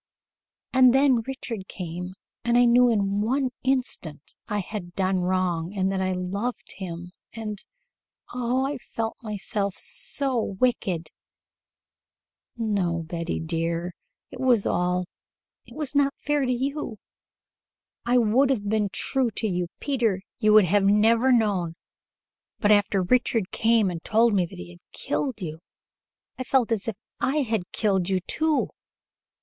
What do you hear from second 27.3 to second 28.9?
had killed you, too.